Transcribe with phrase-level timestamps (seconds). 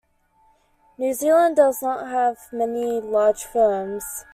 [0.97, 4.25] New Zealand does not have many large firms.